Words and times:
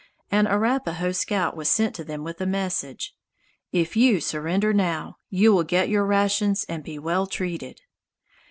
An 0.31 0.47
Arapahoe 0.47 1.11
scout 1.11 1.55
was 1.55 1.69
sent 1.69 1.93
to 1.93 2.03
them 2.03 2.23
with 2.23 2.41
a 2.41 2.47
message. 2.47 3.13
"If 3.71 3.95
you 3.95 4.19
surrender 4.19 4.73
now, 4.73 5.19
you 5.29 5.53
will 5.53 5.61
get 5.63 5.89
your 5.89 6.07
rations 6.07 6.65
and 6.67 6.83
be 6.83 6.97
well 6.97 7.27
treated." 7.27 7.81